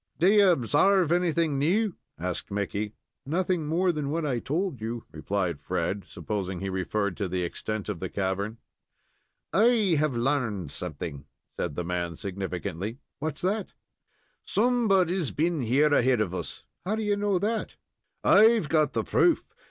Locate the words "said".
11.55-11.75